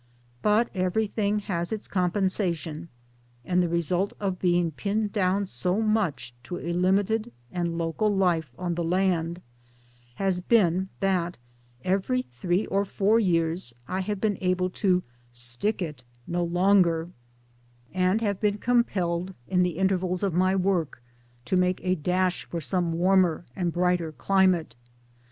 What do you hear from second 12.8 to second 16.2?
four years I have been able to' stick it'